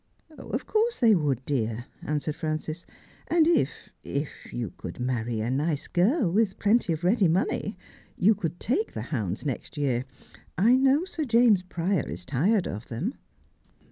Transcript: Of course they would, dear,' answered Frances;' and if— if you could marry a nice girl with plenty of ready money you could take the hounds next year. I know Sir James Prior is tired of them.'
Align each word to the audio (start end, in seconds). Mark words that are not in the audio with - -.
Of 0.35 0.65
course 0.65 0.99
they 0.99 1.13
would, 1.13 1.45
dear,' 1.45 1.85
answered 2.01 2.35
Frances;' 2.35 2.87
and 3.27 3.45
if— 3.47 3.91
if 4.23 4.51
you 4.51 4.73
could 4.75 4.99
marry 4.99 5.41
a 5.41 5.51
nice 5.51 5.87
girl 5.87 6.31
with 6.31 6.57
plenty 6.57 6.91
of 6.91 7.03
ready 7.03 7.27
money 7.27 7.77
you 8.17 8.33
could 8.33 8.59
take 8.59 8.93
the 8.93 9.03
hounds 9.13 9.45
next 9.45 9.77
year. 9.77 10.05
I 10.57 10.75
know 10.75 11.05
Sir 11.05 11.23
James 11.25 11.61
Prior 11.61 12.09
is 12.09 12.25
tired 12.25 12.65
of 12.67 12.87
them.' 12.87 13.13